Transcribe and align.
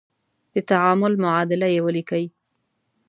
د 0.53 0.55
تعامل 0.69 1.13
معادله 1.23 1.67
یې 1.73 1.79
ولیکئ. 1.85 2.25